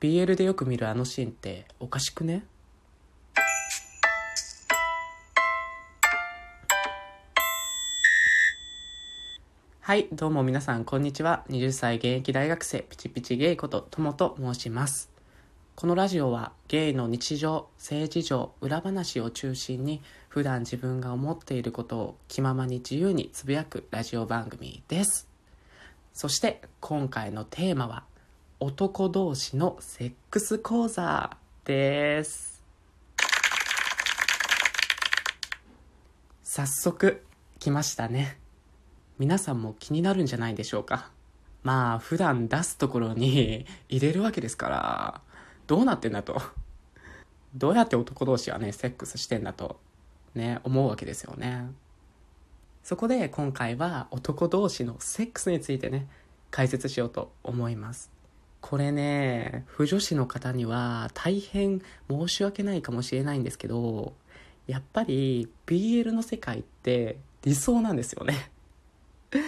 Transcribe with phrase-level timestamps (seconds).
[0.00, 2.42] BL でよく見るあのシーンっておかしくね？
[9.80, 11.44] はい、どうも皆さん、こんにちは。
[11.50, 15.10] 20歳現役大学生、ピチピチゲイこと、ともと申します。
[15.74, 25.28] このラジオは、ゲイの日常、性事情、裏話を中心に、普段自分が思っていることを気ままに自由につぶやくラジオ番組です。
[26.14, 28.04] そして、今回のテーマは、
[28.62, 31.34] 男同士のセックス講座
[31.64, 32.62] です。
[36.44, 37.22] 早速、
[37.58, 38.38] 来ましたね。
[39.18, 41.10] 皆さんも気になるんじゃないでしょうか
[41.62, 45.20] まあ普段出すところに 入れるわけですから
[45.66, 46.40] どうなってんだと
[47.54, 49.80] どうやって男同士はねセックスしてんだと
[50.34, 51.70] ね思うわけですよね
[52.82, 56.08] そこで今回は男同士のセックスについてね
[56.50, 58.19] 解説しようと思います
[58.60, 64.12] これね不女子の方には大変申し訳ないかもしれないんですけど
[64.66, 68.50] やっぱり BL の世界って理想なんですよね。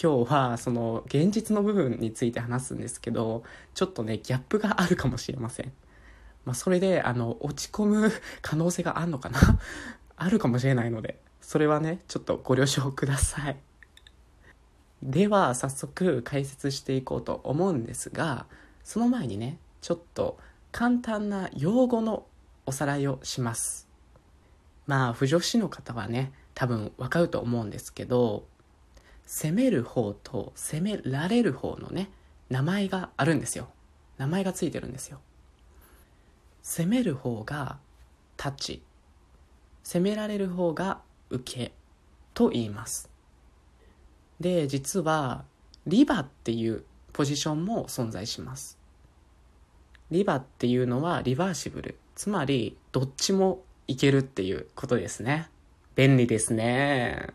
[0.00, 5.72] 今日はその現実の部分について話すんですけどちょっとねギャップがあるかもしれません、
[6.44, 9.40] まあ、それであの落ち込む可能性があるのかな？
[10.16, 13.56] あるかもしれないのでそれはねちょっとご了承ください。
[15.04, 18.46] では早速解説していこうと思うんですが
[18.82, 20.38] その前にねちょっと
[20.72, 22.24] 簡単な用語の
[22.64, 23.86] おさらいをします。
[24.86, 28.46] まあ不女子の方はね多分わかると思うんですけど
[29.26, 32.10] 攻める方と攻められる方のね
[32.48, 33.68] 名前があるんですよ。
[34.16, 35.20] 名前がついてるんですよ。
[36.62, 37.78] 攻める方が
[38.38, 38.82] タッチ
[39.82, 41.72] 攻められる方が受け
[42.32, 43.13] と言います。
[44.40, 45.44] で実は
[45.86, 48.78] リバっていうポジションも存在します。
[50.10, 51.96] リバっていうのはリバーシブル。
[52.14, 55.48] つまりどっちもいけるっていうことですね。
[55.96, 57.28] 便利ですね。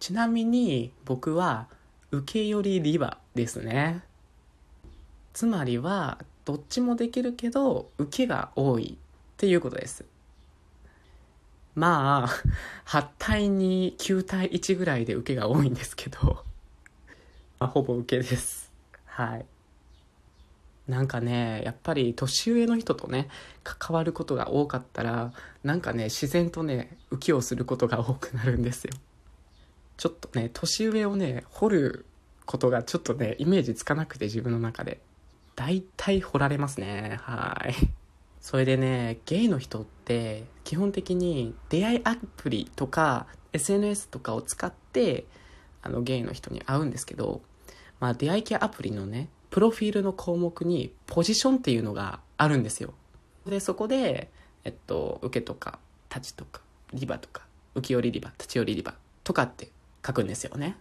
[0.00, 1.66] ちなみに僕は
[2.10, 4.02] 受け寄りリバですね。
[5.32, 10.04] つまりはどっちもできるけど受けが多いっていうことです。
[11.74, 12.28] まあ
[12.86, 16.44] 8対2 9対1ぐらいで受けが多いんですけど、
[17.58, 18.72] まあ、ほぼ受けです。
[19.06, 19.46] はい。
[20.88, 23.28] なんかねやっぱり年上の人とね
[23.62, 25.32] 関わることが多かったら
[25.62, 28.92] なんかね自然とね受けをすることが多くなるんですよ。
[29.96, 32.06] ちょっとね年上をね掘る
[32.44, 35.00] ことがちょっとねイメージつかなくて自分の中で。
[35.56, 37.18] 大体掘られますね。
[37.22, 38.03] はい
[38.44, 45.24] それでねゲイの人って基本的に出会いアプリとか SNS とかを使って
[45.80, 47.40] あのゲイの人に会うんですけど、
[48.00, 52.92] まあ、出会い系アプリのねプロフィールの項目にポジションっていうのがあるんですよ。
[53.46, 54.30] でそこで、
[54.64, 55.78] えっと、受けとか
[56.14, 56.60] 立ちとか
[56.92, 59.70] リバとか浮き寄りリバ立ち寄りリバとかって
[60.06, 60.76] 書くんですよね。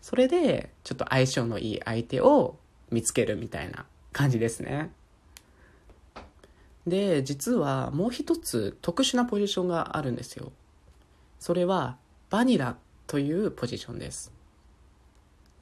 [0.00, 2.56] それでちょっと相性のいい相手を
[2.92, 4.92] 見つけるみたいな感じですね。
[6.86, 10.52] で実はもう一つ特殊なポジションがあるんですよ。
[11.38, 11.96] それは
[12.30, 12.76] バニラ
[13.06, 14.32] というポジションです。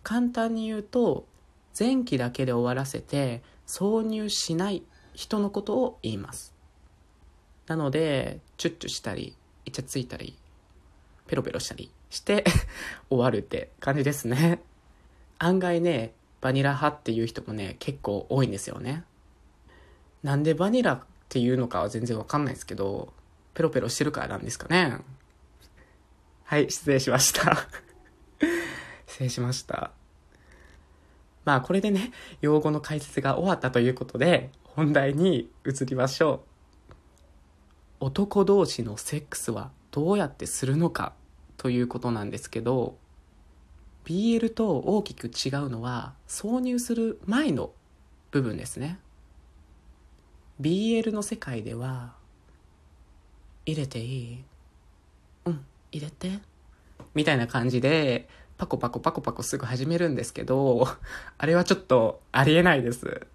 [0.02, 1.26] 簡単に言うと
[1.78, 4.82] 前期だけで終わらせて挿入しない
[5.14, 6.54] 人のことを言います。
[7.66, 10.36] なのでチュッチュしたりイチャついたり
[11.26, 12.44] ペロペロしたりして
[13.10, 14.62] 終わるって感じですね。
[15.38, 19.04] 案外ねバニラ派っていう人もね結構多いんですよね。
[20.22, 23.12] なんでバニラっていうのかは全然わかんないですけど
[23.54, 24.98] ペロペロしてるからなんですかね。
[26.42, 27.68] はい失礼しました。
[29.06, 29.92] 失礼しました。
[31.44, 36.42] まあこれでね用語の解説が終わったということで本題に移りましょ
[36.90, 38.06] う。
[38.06, 41.12] 男同士のセックスはどうやってするのか
[41.58, 42.98] ということなんですけど
[44.04, 47.70] BL と大きく違うのは挿入する前の
[48.32, 48.98] 部分ですね。
[50.60, 52.12] BL の世界では
[53.64, 54.44] 入れていい？
[55.46, 56.38] うん入れて。
[57.14, 58.28] みたいな感じで
[58.58, 60.86] パコパコパコパコすぐ始めるんですけど
[61.38, 63.26] あれはちょっとありえないです。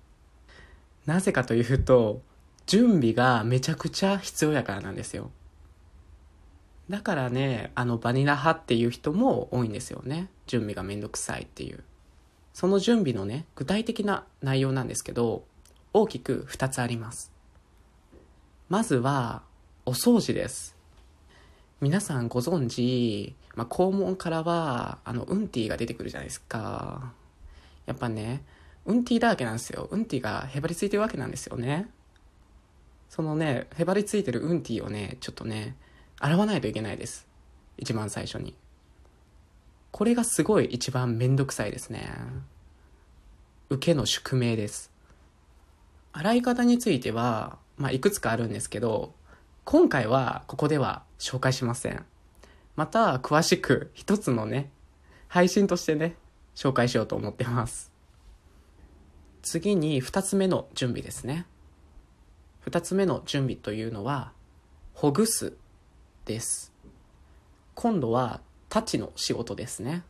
[1.06, 2.22] なぜかというと
[2.68, 5.32] 準備がめちゃくちゃ必要やからなんですよ。
[6.90, 10.30] だからねあのバニラ派っていう人も多いんですよね。
[10.46, 11.84] 準備がめんどくさいっていう。
[12.54, 15.44] その準備のね具体的な内容なんですけど
[15.96, 17.32] 大きく2つあります
[18.68, 19.44] まずは
[19.86, 20.76] お掃除です
[21.80, 27.14] 皆さんご存知、まあ、肛門からはあのウンティが出てくるじゃないですか
[27.86, 28.44] やっぱね
[28.86, 29.88] うんティーだらけなんですよ。
[29.90, 31.90] うんティーがへばりついてるわけなんですよね。
[33.10, 35.76] そのね、へばりついてるうんティーをね、ちょっとね、
[36.20, 37.28] 洗わないといけないです。
[37.78, 38.54] 一番最初に。
[39.92, 42.08] これがすごい一番めんどくさいですね。
[43.70, 44.92] 受けの宿命です。
[46.18, 49.14] 洗い方については、まあ、いくつかあるんですけど、
[49.66, 52.06] 今回はここでは紹介しません。
[52.78, 54.72] また、詳しく一つのね、
[55.28, 56.16] 配信としてね、
[56.56, 57.92] 紹介しようと思ってます。
[59.42, 61.48] 次に二つ目の準備ですね。
[62.62, 64.32] 二つ目の準備というのは、
[64.94, 65.58] ほぐす
[66.24, 66.72] です。
[67.74, 68.40] 今度は、
[68.70, 70.04] 太刀の仕事ですね。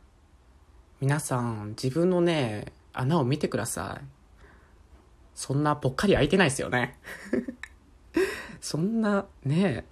[1.02, 4.14] 皆さん、自分のね、穴を見てください。
[5.35, 6.97] そんなぽっかり開いてないですよね。
[8.61, 9.85] そんなね、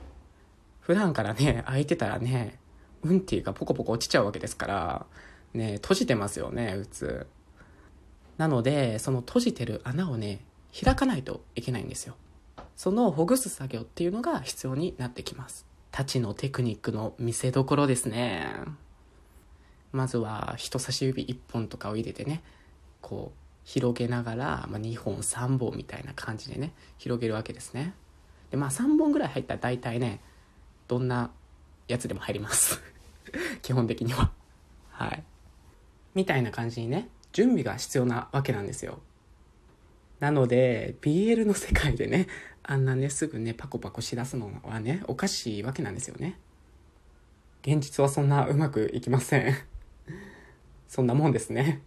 [0.80, 2.60] 普段からね、開いてたらね、
[3.04, 5.06] うんっていうかポコポコ落ちちゃうわけですから、
[5.54, 7.28] ね、閉じてますよね、普通。
[8.38, 10.44] なので、その閉じてる穴をね、
[10.84, 12.16] 開かないといけないんですよ。
[12.76, 15.66] そのほぐす作業っていうのが必要になってきます。
[15.92, 18.48] 立ちのテクニックの見せどころですね。
[19.92, 22.42] まずは人差し指1本とかを入れてね、
[23.02, 27.94] こう、広げながら、まあ、2本3本みたいな感じでね、広げるわけですね。
[28.52, 30.20] で、まあ3本ぐらい入ったら大体ね、
[30.88, 31.32] どんな
[31.88, 32.82] やつでも入ります
[33.62, 34.32] 基本的には。
[34.92, 35.24] はい。
[36.14, 39.00] みたいな感じにね、準備が必要なわけなんですよ。
[40.20, 42.28] なので、BL の世界でね、
[42.62, 46.40] あんなね、すぐね、パコパコしだすのはね、おかしいわけなんですよね。
[47.62, 49.56] 現実はそんなうまくいきません。
[50.88, 51.82] そんなもんですね。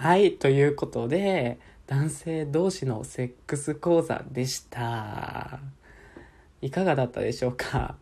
[0.00, 1.58] はい、ということで、
[1.88, 5.58] 男性同士のセックス講座でした。
[6.62, 7.96] いかがだったでしょうか？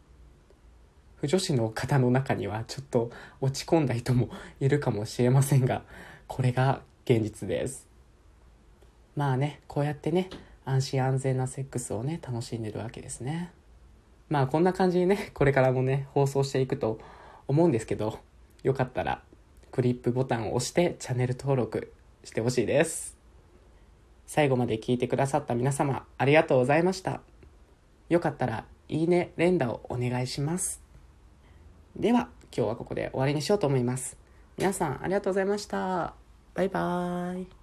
[1.16, 3.10] 不女子の方の中にはちょっと
[3.40, 4.28] 落ち込んだ人も
[4.60, 5.84] いるかもしれませんが、
[6.26, 7.88] これが現実です。
[9.16, 10.28] まあね、こうやってね、
[10.66, 13.52] 安心安全なセックスをね、楽しんでるわけですね。
[14.28, 16.98] まあこんな感じにね、これからもね、放送していくと
[17.48, 18.19] 思うんですけど、
[18.64, 19.22] よかったら、
[19.76, 21.93] クリップボタンを押してチャンネル登録
[22.25, 23.14] してほしいです。
[24.26, 27.20] 最後まで聞いてくださった皆様、ありがとうございました。
[28.08, 30.81] よかったら、いいね、連打をお願いします。
[31.94, 34.17] では、今日はここで終わりにしようと思います。
[34.56, 36.14] 皆さん、ありがとうございました。
[36.55, 37.56] バイバーイ。